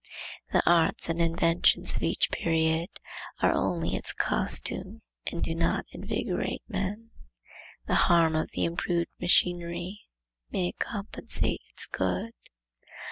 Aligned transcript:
The 0.51 0.67
arts 0.67 1.09
and 1.09 1.21
inventions 1.21 1.95
of 1.95 2.01
each 2.01 2.31
period 2.31 2.89
are 3.39 3.53
only 3.53 3.95
its 3.95 4.13
costume 4.13 5.03
and 5.31 5.43
do 5.43 5.53
not 5.53 5.85
invigorate 5.91 6.63
men. 6.67 7.11
The 7.85 7.93
harm 8.09 8.35
of 8.35 8.49
the 8.53 8.65
improved 8.65 9.11
machinery 9.19 10.01
may 10.49 10.71
compensate 10.79 11.61
its 11.67 11.85
good. 11.85 12.33